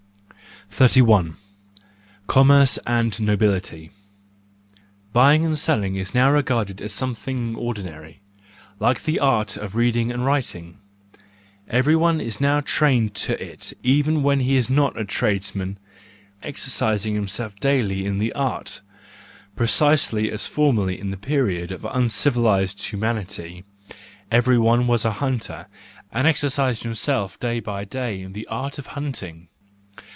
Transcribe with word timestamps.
72 0.73 1.01
THE 1.01 1.01
JOYFUL 1.11 1.15
WISDOM, 1.15 1.37
I 1.37 1.83
3L 2.21 2.27
Commerce 2.27 2.79
and 2.87 3.21
Nobility 3.21 3.91
.—Buying 5.11 5.43
and 5.45 5.59
selling 5.59 5.97
is 5.97 6.15
now 6.15 6.31
regarded 6.31 6.81
as 6.81 6.93
something 6.93 7.57
ordinary, 7.57 8.21
like 8.79 9.03
the 9.03 9.19
art 9.19 9.57
of 9.57 9.75
reading 9.75 10.11
and 10.13 10.25
writing; 10.25 10.77
everyone 11.67 12.21
is 12.21 12.39
now 12.39 12.61
trained 12.61 13.13
to 13.15 13.43
it 13.45 13.73
even 13.83 14.23
when 14.23 14.39
he 14.39 14.55
is 14.55 14.69
not 14.69 14.97
a 14.97 15.03
tradesman, 15.03 15.77
exercising 16.41 17.15
himself 17.15 17.53
daily 17.59 18.05
in 18.05 18.17
the 18.17 18.31
art; 18.31 18.79
precisely 19.57 20.31
as 20.31 20.47
formerly 20.47 20.97
in 20.97 21.11
the 21.11 21.17
period 21.17 21.73
of 21.73 21.83
uncivilised 21.83 22.81
humanity, 22.81 23.65
everyone 24.31 24.87
was 24.87 25.03
a 25.03 25.11
hunter 25.11 25.67
and 26.13 26.25
exercised 26.27 26.83
himself 26.83 27.37
day 27.41 27.59
by 27.59 27.83
day 27.83 28.21
in 28.21 28.31
the 28.31 28.47
art 28.47 28.79
of 28.79 28.87
hunting. 28.95 29.49